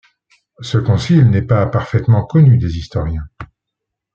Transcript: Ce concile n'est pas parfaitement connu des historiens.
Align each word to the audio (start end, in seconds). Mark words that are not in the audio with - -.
Ce 0.61 0.79
concile 0.79 1.29
n'est 1.29 1.43
pas 1.43 1.67
parfaitement 1.67 2.25
connu 2.25 2.57
des 2.57 2.75
historiens. 2.75 3.27